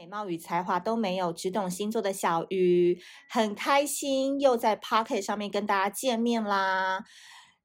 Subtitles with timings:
[0.00, 7.04] 美貌与才华都没有，只懂星座的小鱼，很开心又在 Pocket 上面跟大家见面啦。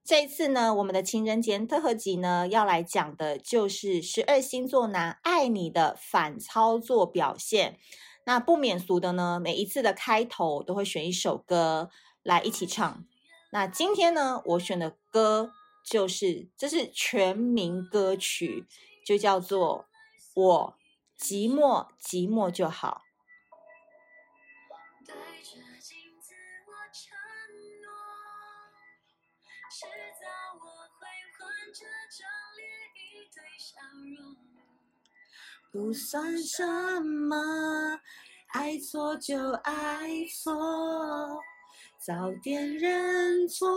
[0.03, 7.77] 这一次呢，我们的情人节特辑集呢，要来讲的就是十二星座男爱你的反操作表现。
[8.25, 11.89] 那不免俗的呢，每一次的开头都会选一首歌
[12.21, 13.05] 来一起唱。
[13.53, 15.53] 那今天呢，我选的歌
[15.89, 18.65] 就是，这是全民歌曲，
[19.05, 19.85] 就叫做
[20.33, 20.75] 我。
[21.17, 23.03] 寂寞，寂寞就好。
[25.05, 25.51] 对着
[25.81, 26.33] 镜子
[26.67, 27.17] 我承
[27.81, 27.89] 诺，
[29.71, 29.85] 迟
[30.21, 30.25] 早
[30.59, 30.65] 我
[30.99, 31.39] 会换
[31.73, 31.85] 这
[32.17, 32.63] 张脸，
[32.95, 33.79] 一堆笑
[34.17, 34.35] 容。
[35.71, 37.99] 不算什么，
[38.47, 41.41] 爱错就爱错，
[41.97, 43.67] 早点认错，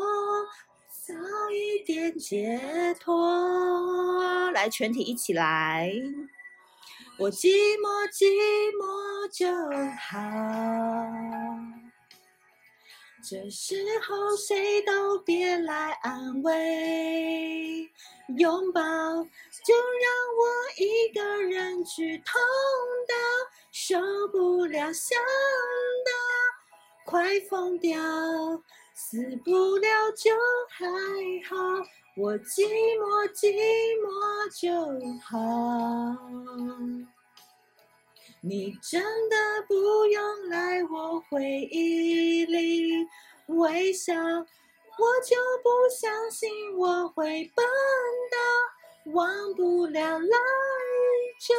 [0.90, 1.14] 早
[1.50, 4.50] 一点解脱。
[4.52, 5.90] 来，全体一起来。
[7.20, 7.48] 我寂
[7.80, 8.26] 寞寂
[8.78, 8.86] 寞
[9.32, 9.44] 就
[9.98, 10.16] 好，
[13.28, 13.74] 这时
[14.06, 17.90] 候谁都别来安慰，
[18.36, 22.40] 拥抱就让我一个人去痛
[23.08, 23.16] 到
[23.72, 23.98] 受
[24.30, 25.18] 不了，想
[26.06, 26.12] 到
[27.04, 27.98] 快疯掉，
[29.00, 30.28] 死不了就
[30.68, 30.84] 还
[31.48, 31.56] 好。
[32.16, 32.66] 我寂
[32.98, 33.54] 寞寂
[34.02, 34.10] 寞
[34.60, 34.74] 就
[35.20, 35.38] 好，
[38.40, 39.36] 你真的
[39.68, 42.90] 不用来我回忆里
[43.46, 47.64] 微笑，我就不相信我会笨
[48.32, 50.36] 到忘不了来
[51.38, 51.54] 着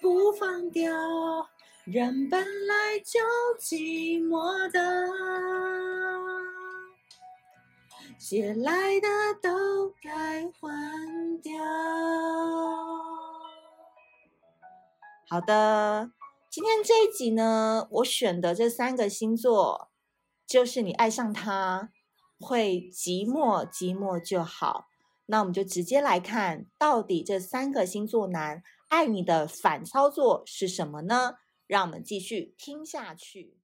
[0.00, 0.92] 不放掉，
[1.86, 3.18] 人本来就
[3.58, 4.80] 寂寞的。
[8.24, 9.08] 借来的
[9.42, 11.52] 都该还掉。
[15.28, 16.12] 好的，
[16.48, 19.90] 今天这一集呢，我选的这三个星座，
[20.46, 21.90] 就是你爱上他
[22.38, 24.86] 会寂寞，寂寞就好。
[25.26, 31.38] 那我们就直接来看，到底这三个星座男爱你的反操作是什么呢？
[31.66, 33.56] 让我们继续听下去。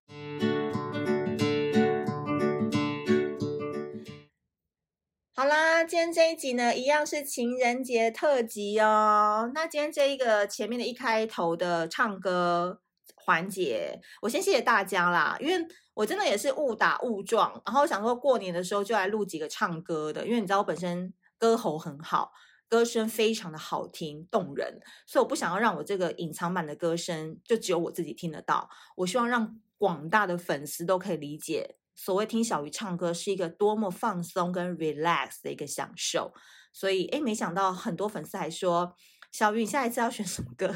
[5.38, 9.52] 好啦，今天这一集呢，一样是情人节特辑哦。
[9.54, 12.80] 那今天这一个前面的一开头的唱歌
[13.14, 22.32] 环节，我先谢谢大家啦，因为我真的也是误打误撞，然后想说过年的时候就来录几个唱歌的，因为你知道我本身歌喉很好，
[22.68, 31.76] 歌声非常的好听动人，所以我不想要让我这个隐藏版的歌声就只有我自己听得到，我希望让广大的粉丝都可以理解。
[32.00, 36.32] 所谓听小瑜唱歌是一个多么放松跟 relax 的一个享受，
[36.72, 38.94] 所以诶，没想到很多粉丝还说，
[39.32, 40.72] 小瑜你下一次要选什么歌？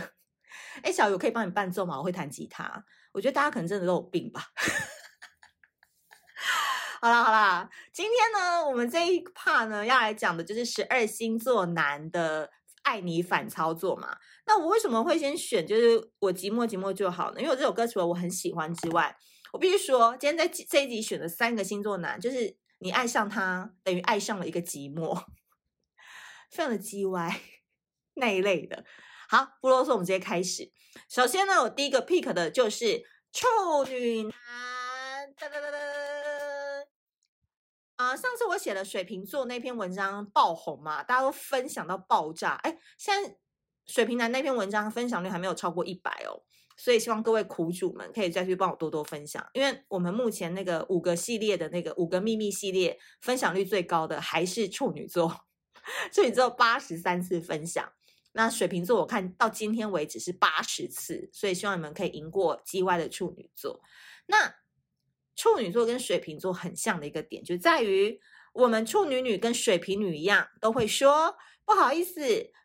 [0.82, 1.96] 诶，小瑜我可以帮你伴奏吗？
[1.96, 2.84] 我会弹吉他。
[3.12, 4.46] 我觉得大家可能真的都有病吧。
[7.00, 12.50] 好啦好啦，今天呢，我们这一 part 呢要来讲的就是十二星座男的
[12.82, 14.16] 爱你反操作嘛。
[14.46, 17.40] 那我为什么会先选就是我寂寞寂寞就好呢？
[17.40, 19.16] 因为我这首歌除了我很喜欢之外。
[19.52, 25.14] 我必须说，今天在这一集选的三个星座男，就是你爱上他等于爱上了一个寂寞，
[26.50, 27.38] 非常的叽歪
[28.14, 28.84] 那一类的。
[29.28, 30.72] 好，不啰嗦，我们直接开始。
[31.06, 33.46] 首先呢，我第一个 pick 的就是处
[33.84, 34.32] 女男。
[35.36, 35.78] 哒哒哒哒。
[37.96, 42.54] 啊，上次我写了水瓶座那篇文章爆红嘛，大家都分享到爆炸。
[42.62, 43.36] 哎，现在
[43.84, 46.42] 水瓶男那篇文章分享率还没有超过一百哦。
[46.82, 55.46] 所以希望各位苦主们可以再去帮我多多分享，因为我们目前那个五个系列的那个五个秘密系列分享率最高的还是处女座，
[56.12, 57.92] 处女座八十三次分享，
[58.32, 63.80] 那水瓶座我看到今天为止是八十次，所以希望你们可以赢过 GY 的处女座。
[64.26, 64.52] 那
[65.36, 68.18] 处女座跟水瓶座很像的一个点，就在于
[68.54, 71.36] 我们处女女跟水瓶女一样，都会说
[71.74, 72.20] 不好意思。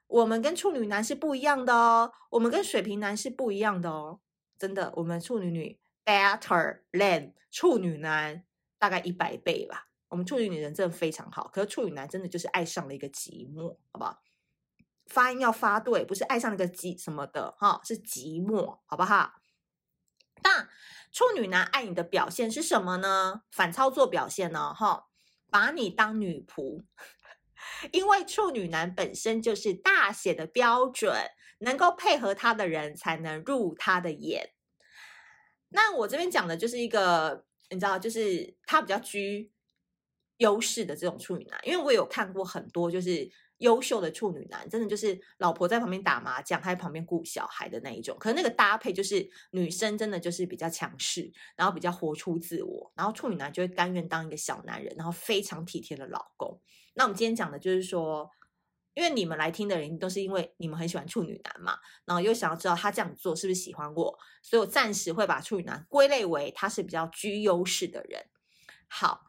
[0.08, 4.22] 我们跟处女男是不一样的哦，我们跟水瓶男是不一样的哦，
[4.58, 8.46] 真的，我们处女女 better than 处女男
[8.78, 9.90] 大概一百倍吧。
[10.08, 14.22] 我们处女女人真的非常好，可是处女男真的就是爱上了一个寂寞，好不好？
[15.08, 19.34] 发音要发对，不是爱上了一个寂什么的哈，是寂寞，好不好？
[20.44, 20.70] 那
[21.12, 23.42] 处女男爱你的表现是什么呢？
[23.52, 24.74] 反操作表现呢？
[24.74, 25.08] 哈，
[25.50, 26.86] 把你当女仆。
[27.92, 31.14] 因为处女男本身就是大写的标准，
[31.60, 34.52] 能够配合他的人才能入他的眼。
[35.70, 39.52] 那我这边讲的就是一个，你知道，就是他比较居
[40.38, 41.60] 优势的这种处女男。
[41.64, 48.16] 因为我有看过很多，就是优秀的处女男，真的就是老婆在旁边打麻将，他在旁边顾小孩的那一种。
[48.20, 56.62] 可是那个搭配就是女生真的就是比较强势，然后比较活出自我，然后处女男就会甘愿当一个小男人，然后非常体贴的老公。
[56.98, 58.30] 那我们今天讲的就是说，
[58.94, 68.26] 因为你们来听的人都是因为你们很喜欢处女男嘛，然后又想要知道他这样做是不是喜欢我，所以我暂时会把处女男归类为他是比较居优势的人。
[68.88, 69.22] 好，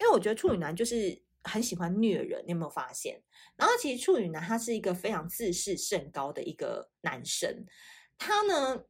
[0.00, 1.22] 因为我觉得处女男就是。
[1.44, 3.22] 很喜欢虐人，你有没有发现？
[3.56, 7.64] 然后其实处女男他是一个非常自视甚高的一个男生，
[8.18, 8.82] 他呢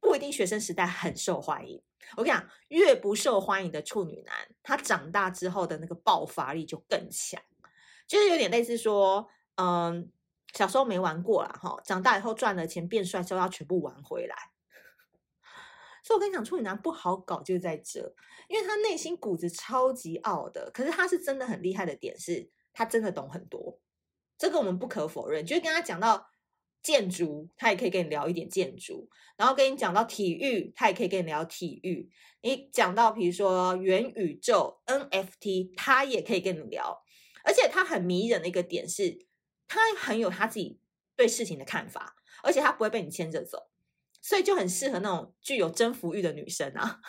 [0.00, 1.82] 不一定学生时代很受欢迎。
[2.16, 7.42] 我跟你讲，越不受欢迎的处女男，他长大之后的那个爆发力就更强，
[8.06, 10.10] 就是有点类似说，嗯，
[10.54, 14.36] 小时候没玩过啦，哈，长大以后赚了钱变帅之后要全部玩回来。
[16.02, 18.14] 所以我跟你讲，处女男不好搞就在这，
[18.48, 20.70] 因为他内心骨子超级傲的。
[20.72, 23.80] 可是他是真的很厉害的点是，他真的懂很多，
[24.38, 25.44] 这个我们不可否认。
[25.44, 26.28] 就是跟他讲到
[26.80, 32.08] 建筑，他也可以跟你聊一点建筑；然后跟你讲到体育，他也可以跟你聊体育。
[32.42, 37.02] 你讲到比如说元宇宙 NFT，他也可以跟你聊。
[37.46, 39.26] 而且他很迷人的一个点是，
[39.66, 40.80] 他很有他自己
[41.14, 43.70] 对事情的看法，而且他不会被你牵着走。
[44.20, 47.00] 所以就很适合那种具有征服欲的女生啊！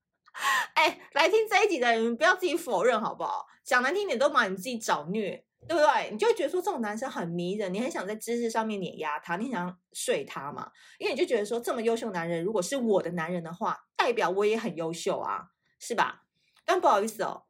[0.74, 3.46] 哎，来听这一集的人，不要自己否认好不好？
[3.64, 6.10] 讲难听点，都把你自己找虐，对不对？
[6.10, 10.70] 你就会觉得说这种男生很迷人，你很想在知识上面碾压他，你想睡他嘛？
[10.98, 15.48] 因为你就觉得说这么优秀男人，如果是我的男人的话，代表我也很优秀啊，
[15.80, 16.26] 是吧？
[16.66, 17.46] 但不好意思哦，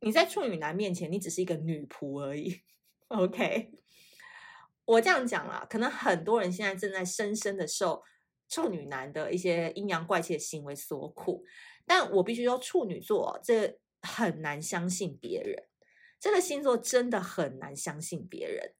[0.00, 2.62] 你在处女男面前，你只是一个女仆而已。
[3.08, 3.72] OK，
[4.84, 8.02] 我这样讲啦，可能很多人现在正在深深的受。
[8.48, 11.44] 处女男的一些阴阳怪气的行为所苦，
[11.84, 15.64] 但我必须说，处女座这很难相信别人。
[16.20, 18.74] 这个星座真的很难相信别人。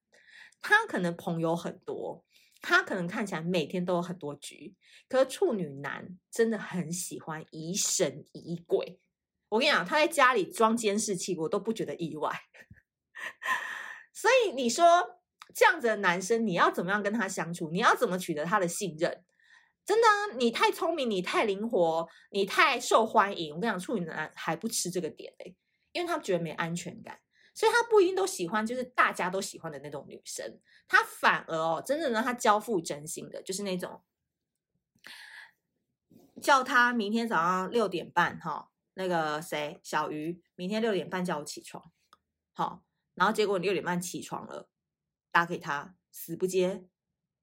[0.63, 2.25] 他可能朋友很多，
[2.63, 4.77] 他可能看起来每天都有很多局，
[5.09, 9.01] 可是处女男真的很喜欢疑神疑鬼。
[9.48, 12.31] 我跟你讲，他在家里装监视器，我都不觉得意外。
[14.12, 15.20] 所以你说
[15.54, 17.70] 这样子的男生，你要怎么样跟他相处？
[17.70, 19.25] 你要怎么取得他的信任？
[19.84, 23.54] 真的，你太聪明，你太灵活，你太受欢迎。
[23.54, 25.54] 我跟你讲，处女男还不吃这个点嘞，
[25.93, 27.20] 因为他觉得没安全感，
[27.54, 30.58] 所以他不一定都喜欢，就是大家都喜欢的那种女生。
[30.88, 34.02] 他反而哦，真正让他交付真心的，就是那种
[36.43, 41.93] 叫他明天早上六点半哈，那个谁小鱼，明天六点半叫我起床，
[42.54, 42.82] 好，
[43.14, 44.70] 然后结果你六点半起床了，
[45.31, 46.88] 打给他死不接，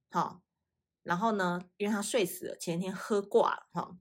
[0.10, 0.42] 好。
[1.04, 3.98] 然后呢，因为他睡死了，前天喝挂了哈，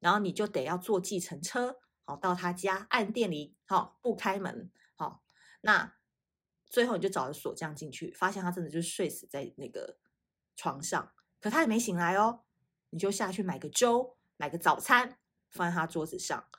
[0.00, 5.22] 然后你就得要坐计程车，好到他家按电铃，好不开门，好，
[5.60, 5.96] 那
[6.66, 10.00] 最后你就找着锁匠进去，发现他真的就是睡死在那个
[10.56, 12.42] 床上，可他也没醒来哦，
[12.90, 16.50] 你就下去买个粥，买个早餐放在他桌子上，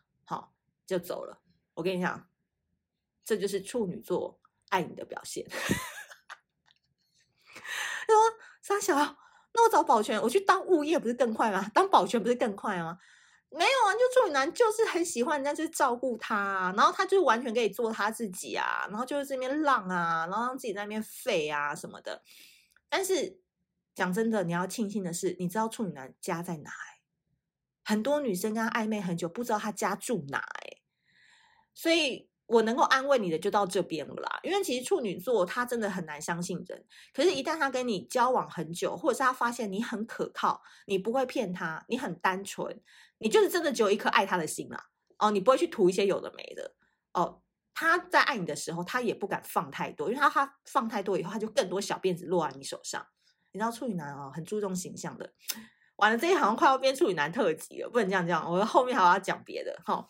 [0.92, 1.42] 就走了。
[1.74, 2.30] 我跟你讲，
[3.24, 4.40] 这就是处女座
[4.70, 5.48] 爱你的表现。
[8.06, 8.16] 他说
[8.62, 9.18] 三小。
[9.54, 11.70] 那我找保全，我去当物业不是更快吗？
[11.74, 12.98] 当保全不是更快吗？
[13.50, 22.24] 没有啊，就处女男就是很喜欢人家去照顾他，然后他就完全可以做他自己啊，然后就是这边浪啊，然后让自己在那边废啊什么的。
[22.88, 23.42] 但是
[23.94, 26.72] 讲真的，你要庆幸的是，你知道处女男家在哪？
[27.84, 30.42] 很多女生跟他暧昧很久，不知道他家住哪？
[31.82, 32.30] 所以。
[32.48, 42.82] 我能够安慰你的就到这边了啦，因为其实处女座他真的很难相信人，可是，一旦他跟你交往很久，或者是他发现你很可靠，你不会骗他，你很单纯，
[43.20, 44.88] 你就是真的只有一颗爱他的心啦。
[45.18, 46.76] 哦，你不会去图一些有的没的。
[47.14, 47.42] 哦，
[47.74, 53.08] 他在爱你的时候，他也不敢放太多，因为他他放太多以后，他就更多小辫子落在你手上。
[53.54, 55.32] 你知道处女男哦，很注重形象的。
[55.96, 60.06] 完了，这一行快要变处女男特辑了，不能这样讲，我后面还要讲别的哈。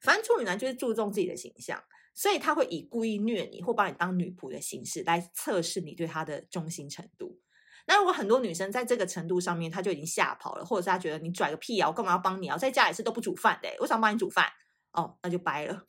[0.00, 1.82] 反正处女男就是注重自己的形象，
[2.14, 7.40] 所以他会以故意虐你或把你当女仆的形式来测试你对他的忠心程度。
[7.86, 12.58] 那如果很多女生在这个程度上面，他就已经吓跑了，或者是他觉得你拽个屁啊，我干嘛要帮你啊？
[12.58, 14.46] 在家里是都不煮饭的，我想帮你煮饭
[14.92, 15.86] 哦，那就掰了，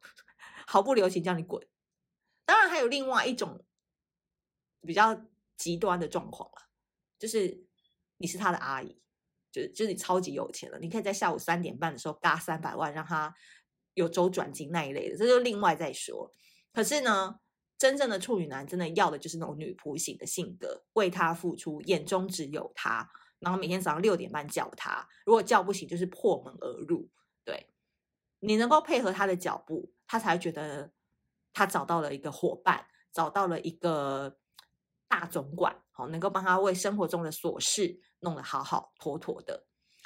[0.66, 1.66] 毫不留情叫你滚。
[2.44, 3.64] 当然还有另外一种
[4.82, 6.68] 比较极端的状况了，
[7.18, 7.66] 就是
[8.18, 9.02] 你是他的阿姨。
[9.68, 13.34] 就是你超级有钱了，你可以在下午三点半的时候嘎三百万让他
[13.94, 16.30] 有周转金那一类的，这就另外再说。
[16.72, 17.40] 可是呢，
[17.76, 23.10] 真正的处女男真的要的就是那种女仆型的性格，为他付出，眼中只有他，
[23.40, 27.08] 然后每天早上六点半叫他，如果叫不醒就是破门而入。
[27.44, 27.68] 对，
[28.40, 30.92] 你能够配合他的脚步，他才觉得
[31.52, 34.38] 他找到了一个伙伴，找到了一个
[35.08, 39.64] 大总管，好，能够帮他为生活中的琐事弄得好好妥妥的。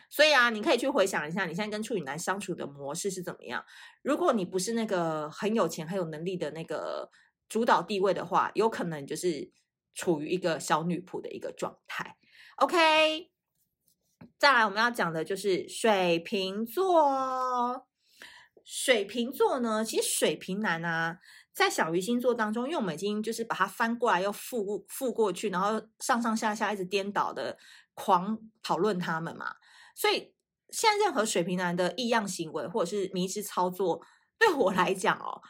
[0.09, 3.65] 所以啊，你可以去回想一下，你现在跟处女男相处的模式是怎么样。
[4.03, 7.11] 如果你不是那个很有钱、很有能力的那个
[7.49, 9.51] 主导地位的话，有可能就是
[9.95, 12.17] 处于一个小女仆的一个状态。
[12.57, 13.31] OK，
[14.39, 17.89] 再来我们要讲的就是水瓶座。
[18.65, 21.19] 水瓶座呢，其实水瓶男啊，
[21.55, 27.59] 在小鱼星座当中，因为我们已经就是把它翻过来又覆覆过去，然后上上下下一直颠倒的
[27.95, 29.55] 狂讨论他们嘛。
[29.95, 30.35] 所以
[30.71, 34.03] 现在任何水瓶男的异样行为或者是迷之操作，
[34.39, 35.43] 对我来讲哦，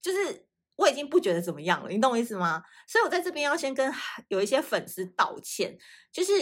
[0.00, 2.62] 就是我已经不觉得怎么样了，你懂我意思吗？
[2.88, 3.92] 所以我在这边要先跟
[4.28, 5.76] 有一些粉丝道歉，
[6.10, 6.32] 就是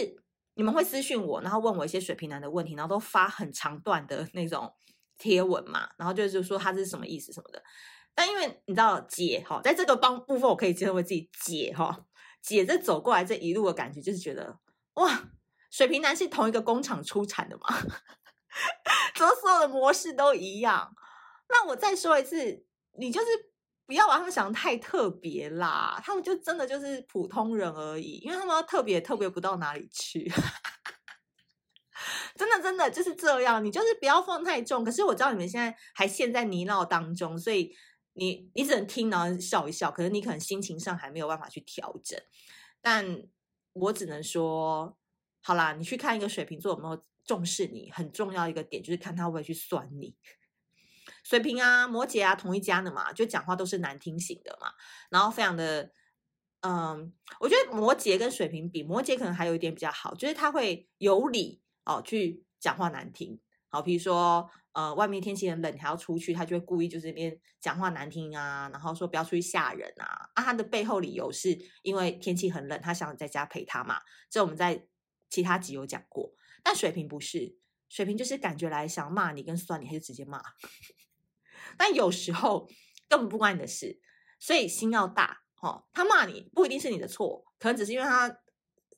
[0.53, 4.73] 你们会私讯我，然后问我一些水瓶男的问题，然后都发很长段的那种
[5.17, 7.61] 贴文嘛，然后就是说他是什么意思什么的。
[8.15, 12.05] 但因为你知道姐哈，在这个帮部分我可以称为自己姐哈，
[12.41, 14.59] 姐这走过来这一路的感觉就是觉得
[14.95, 15.29] 哇。
[15.71, 17.63] 水瓶男是同一个工厂出产的吗？
[19.15, 20.93] 怎么所有的模式都一样？
[21.47, 22.65] 那我再说一次，
[22.99, 23.27] 你就是
[23.85, 30.29] 不要把他们想得太特别啦，他们就真的就是普通人而已，因为他们特别特别不到哪里去。
[32.35, 34.83] 真的真的就是这样，你就是不要放太重。
[34.83, 37.73] 可是我知道你们现在还陷在泥淖当中，所以
[38.13, 42.19] 你你只能听然后笑一笑，可是你可能心情上还没有办法去调整。
[42.81, 43.23] 但
[43.73, 44.97] 我只能说。
[45.43, 50.15] 好啦，你去看一个水瓶座有没有重视你，很重要一个点就是看他会不会去酸你。
[51.25, 54.71] 水瓶啊、摩羯啊，同一家的嘛，就讲话都是难听型的嘛，
[55.09, 55.91] 然后非常的，
[56.59, 63.39] 嗯，我觉得摩羯跟水瓶比，摩羯可能还有一点比较好，就是他会有理哦去讲话难听。
[63.71, 70.29] 好，比如说呃，外面天气很冷，还要出去，他就会故意就是那边讲话难听啊，然后说不要出去吓人啊。
[70.35, 74.01] 啊，他的背后理由是因为天气很冷，他想在家陪他嘛。
[74.29, 74.85] 这我们在。
[75.33, 77.55] 其他集有讲过，但水瓶不是，
[77.87, 80.43] 水瓶就是感觉来想骂你跟酸你，还是直接骂。
[81.77, 82.67] 但有时候
[83.07, 84.01] 根本不关你的事，
[84.41, 85.87] 所以心要大哦。
[85.93, 88.27] 他骂你不一定是你的错，可能只是因为他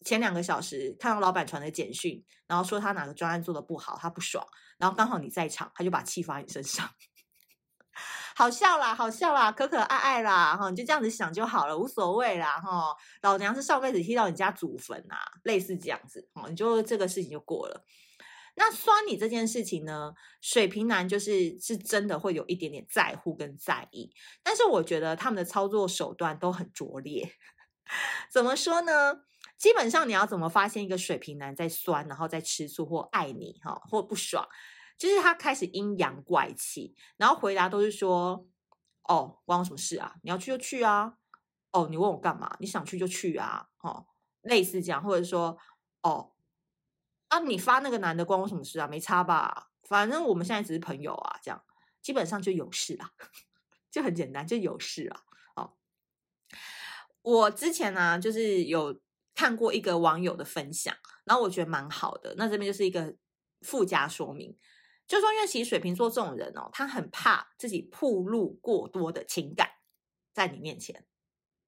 [0.03, 4.45] 前两个小时看到老板传的简讯，然后说他哪个专案做的不好，他不爽，
[4.77, 6.89] 然后刚好你在场，他就把气发你身上。
[8.35, 12.95] 好笑啦，好笑啦，可可爱爱啦，哈，你就这样子想就好了，无所谓啦，哈。
[13.21, 17.85] 老娘是上辈子踢到你家祖坟啊，类似这样子，哦，你就这个事情就过了。
[18.55, 27.31] 那酸你这件事情呢，水瓶男就是是真的会有一点点在乎跟在意，但是我觉得他们的操作手段都很拙劣。
[28.31, 29.21] 怎么说呢？
[29.57, 34.47] 基本上你要怎么发现一个水瓶男在酸，然后在吃醋或爱你，哈，或不爽？
[34.97, 38.47] 就是他开始阴阳怪气，然后回答都是说
[39.09, 40.15] ：“哦，关我什么事啊？
[40.21, 41.15] 你要去就去啊！
[41.71, 42.55] 哦，你问我干嘛？
[42.59, 43.67] 你想去就去啊！
[43.79, 44.05] 哦，
[44.41, 45.57] 类似这样，或者说，
[46.03, 46.33] 哦，
[47.29, 48.87] 啊，你发那个男的关我什么事啊？
[48.87, 49.71] 没差吧？
[49.83, 51.63] 反正我们现在只是朋友啊，这样
[52.01, 53.11] 基本上就有事啦，
[53.89, 55.21] 就很简单，就有事啊。
[55.55, 55.73] 哦，
[57.23, 59.01] 我之前呢、就是有
[59.33, 62.35] 看过一个网友的分享，然后我觉得蛮好的。
[62.37, 63.15] 那这边就是一个
[63.61, 64.57] 附加说明。
[65.05, 69.69] 就说，因为其实水瓶座这种人哦，他很怕自己暴露过多的情感
[70.33, 71.05] 在你面前，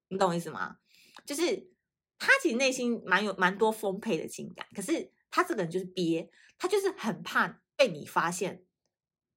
[0.08, 0.78] 你懂我意思吗？
[1.26, 1.70] 就是
[2.18, 8.66] 他其实内心蛮有蛮多丰沛的情感，可是他这个人就是憋，他就是很怕被你发现，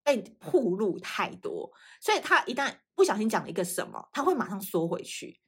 [0.04, 5.40] 被暴露太多，所以他一旦不小心讲了一个什么，他会马上缩回去。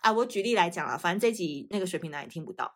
[0.00, 2.74] 啊，我举例来讲啊，反正这集那个水瓶男也听不到，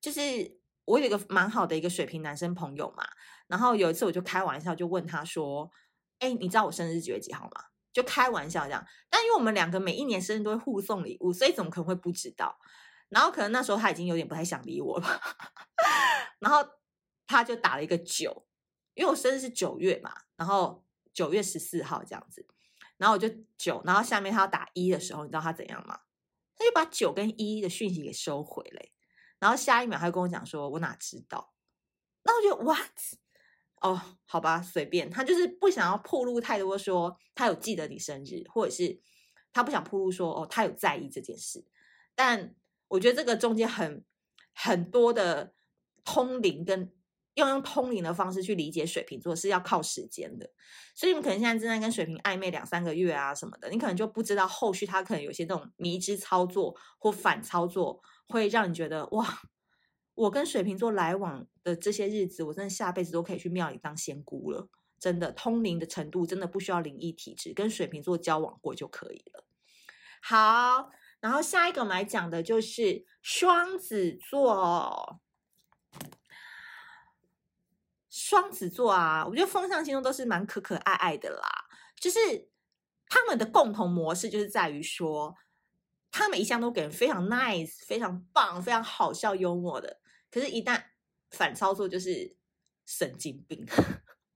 [0.00, 0.60] 就是。
[0.86, 3.04] 我有一个蛮好的一个水瓶男生朋友嘛，
[3.48, 5.68] 然后有一次我就开玩笑就问他说
[6.20, 8.86] ：“哎，你知道我生日几月几号吗？”就开玩笑这样。
[9.10, 12.56] 但因为我们两个每一年生日都会互送礼物，所以怎么可能会不知道？
[13.08, 15.20] 然后可能那时候他已经有点不太想理我了，
[16.38, 16.64] 然后
[17.26, 18.46] 他就打了一个九，
[18.94, 22.46] 因为我生日是九月嘛，然后九月十四号这样子，
[22.96, 25.98] 然后我就九，然后下面他要打一的时候，你知道他怎样吗？
[26.56, 28.82] 他就把九跟一的讯息给收回了。
[29.38, 31.52] 然后下一秒，他就跟我讲说：“我哪知道？”
[32.24, 32.90] 那我觉得 “what”？
[33.82, 35.10] 哦，好吧，随便。
[35.10, 38.98] 他就是不想要暴露太多，说他有记得你生日，或者是
[39.52, 41.66] 他不想暴露说哦，他有在意这件事。
[42.14, 42.54] 但
[42.88, 44.02] 我觉得这个中间很
[44.54, 45.52] 很多的
[46.04, 46.90] 通灵，跟
[47.36, 50.50] 要用通灵的方式去理解水瓶座是要靠时间的。
[50.94, 58.02] 所以你们可能现在正在跟水瓶暧昧两三个月啊什么的，你可能就不知道后续他可能有些这种迷之操作或反操作。
[58.28, 59.40] 会让你觉得哇，
[60.14, 64.68] 我跟水瓶座来往的这些日子，我真的下辈子都可以去庙里当仙姑了。
[64.98, 69.46] 真的，通灵的程度真的不需要灵异体质，跟水瓶座交往过就可以了。
[70.20, 70.90] 好，
[71.20, 75.20] 然后下一个我们来讲的就是双子座。
[78.18, 81.48] 双子座啊，我觉得风象星座都是蛮可可爱爱的啦。
[82.00, 82.18] 就是
[83.08, 85.34] 他们的共同模式，就是在于说，
[86.10, 90.00] 他们一向都给人非常 nice、非常棒、非常好笑、幽默的。
[90.30, 90.82] 可是，一旦
[91.30, 92.34] 反操作，就是
[92.86, 93.66] 神经病，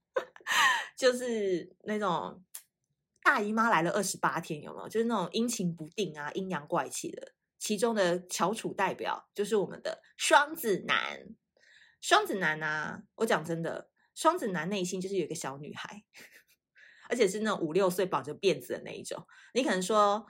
[0.95, 2.43] 就是那种。
[3.23, 4.89] 大姨妈来了二十八天，有没有？
[4.89, 7.33] 就是那种阴晴不定啊、阴阳怪气的。
[7.59, 11.27] 其中的翘楚代表就是我们的双子男。
[12.01, 16.03] 双子男啊，我讲真的，双子男内心就是有一个小女孩，
[17.09, 19.25] 而且是那种五六岁绑着辫子的那一种。
[19.53, 20.25] 你可能说：“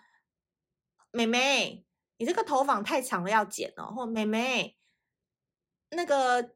[1.11, 1.85] 妹妹，
[2.17, 4.77] 你这个头发太长了，要剪哦。”或“妹妹，
[5.91, 6.55] 那个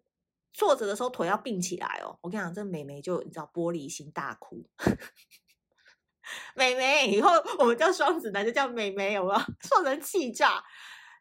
[0.52, 4.70] 坐着的时候腿要并起来哦。”我跟你讲，这妹妹就你知道，玻璃心大哭。
[6.56, 7.30] 美眉，以后
[7.60, 9.40] 我们叫双子男就叫美眉，有没有？
[9.62, 10.64] 说成气炸。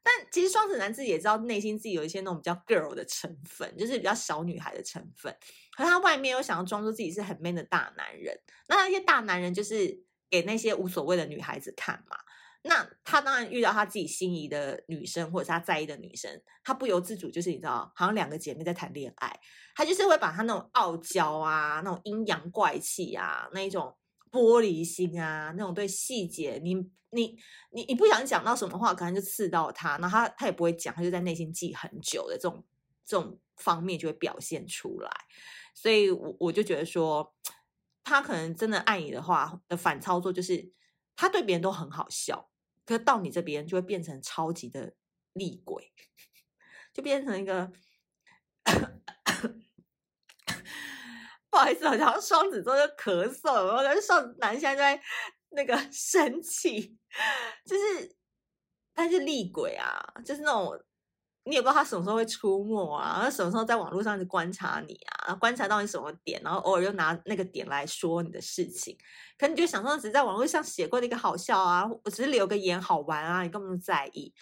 [0.04, 5.34] 但其实双子男自己也知道，内心自己有一些那种比较 girl 的成分，就是比较小女孩的成分。
[5.74, 8.38] 可他外面又想要装作自己是很 man 的大男人。
[8.68, 12.18] 那那些大男人就是给那些无所谓的女孩子看嘛。
[12.62, 19.40] 那他当然遇到他自己心仪的女生，或者是他在意的女生，他不由自主就是你知道，好像两个姐妹在谈恋爱。
[19.74, 23.96] 他就是会把他那种傲娇啊，那种阴阳怪气啊，那一种。
[24.34, 26.74] 玻璃心啊，那种对细节，你
[27.10, 27.38] 你
[27.70, 32.64] 你你不想讲到什么话，可能就刺到他，那他他也不会讲，他就在内心记很久的这种
[33.06, 35.10] 这种方面就会表现出来，
[35.72, 37.32] 所以我我就觉得说，
[38.02, 40.72] 他可能真的爱你的话的反操作就是，
[41.14, 42.50] 他对别人都很好笑，
[42.84, 44.94] 可到你这边就会变成超级的
[45.32, 45.92] 厉鬼，
[46.92, 47.70] 就变成一个。
[51.54, 55.02] 不好意思，好像双子座就咳嗽，然后跟双子男现在在
[55.50, 56.98] 那个 生气，
[57.64, 58.16] 就是
[58.92, 60.76] 他是厉鬼啊，就是那种
[61.44, 68.98] 你也不知道他什么时候会出没啊，他什么时候在网络上去观察你啊，观察到你什么点，然后偶尔又拿那个点来说你的事情，
[69.38, 74.34] 可你就想说只在网络上写过的一个好笑啊，我只是留个言好玩啊，你根本不在意，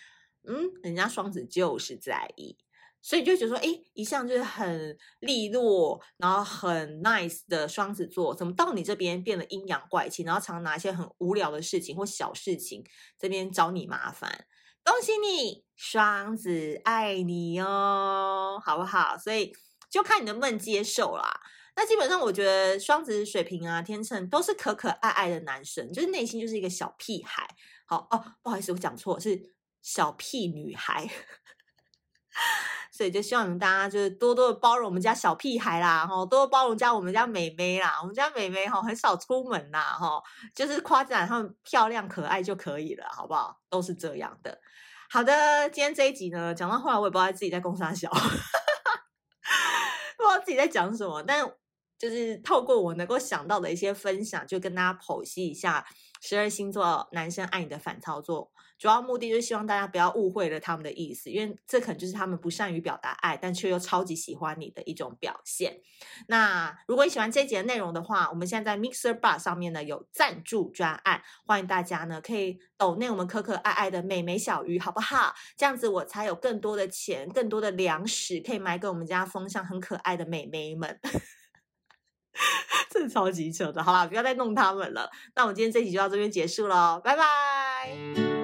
[0.48, 2.56] 嗯，人家双子就是在意。
[3.02, 12.84] 所以就觉得说，哎，一向就是很利落，然后很 nice 的双子座，怎么到你这边变得阴阳怪气，然后常拿一些很无聊的事情或小事情
[13.18, 14.46] 这边找你麻烦？
[14.84, 19.18] 恭喜你，双子爱你哦，好不好？
[19.18, 19.52] 所以
[19.90, 21.40] 就看你能不能接受啦。
[21.74, 27.48] 那基本上我觉得双子、水瓶啊、天秤都是可可爱爱的男生，就是内心就是一个小屁孩。
[27.86, 29.40] 好哦，不好意思，我讲错，是
[29.80, 31.08] 小屁女孩。
[32.92, 37.98] 所以就希望你们大家就是多多的包容我们家小屁孩啦，哈，多多包容加我们家妹妹啦。
[38.02, 40.22] 我们家妹妹哈很少出门呐，哈，
[40.54, 43.58] 就是夸赞她们漂亮可爱就可以了，好不好？
[43.70, 44.60] 都是这样的。
[45.10, 48.28] 好的，今天这一集呢，讲到后来我也不知道自己在攻三小， 不知
[50.28, 51.50] 道自己在讲什么，但
[51.98, 55.86] 就是透过我能够想到的一些分享，就跟大家剖析一下
[56.22, 58.50] 十二星座男生爱你的反操作。
[58.78, 65.78] 主要目的就是希望大家不要误会了他们的意思，因为这可能就是他们不善于表达爱，但却又超级喜欢你的一种表现。
[66.26, 75.32] 那如果你喜欢这一集的内容的话，我们现在在 Mixer Bar 上面呢有赞助专案，欢迎大家呢可以抖内我们可可爱爱的美眉小鱼，好不好？
[75.56, 80.98] 这样子我才有更多的钱、更多的粮食可以买给我们家风向很可爱的美眉们。
[82.90, 85.10] 这是超级扯的，好啦，不要再弄他们了。
[85.34, 88.41] 那我们今天这集就到这边结束喽，拜拜。